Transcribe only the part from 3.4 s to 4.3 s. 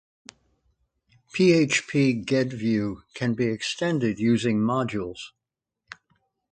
extended